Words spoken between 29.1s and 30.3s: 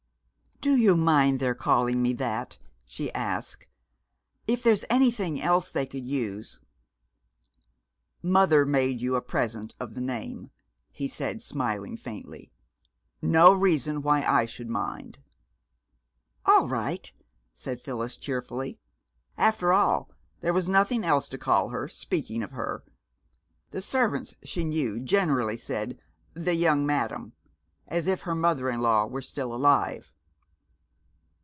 still alive.